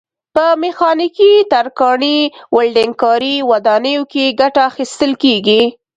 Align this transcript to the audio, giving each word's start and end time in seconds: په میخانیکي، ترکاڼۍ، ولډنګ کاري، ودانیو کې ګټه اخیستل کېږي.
په 0.35 0.45
میخانیکي، 0.63 1.31
ترکاڼۍ، 1.51 2.17
ولډنګ 2.55 2.93
کاري، 3.03 3.35
ودانیو 3.51 4.01
کې 4.11 4.35
ګټه 4.41 4.61
اخیستل 4.71 5.11
کېږي. 5.23 5.61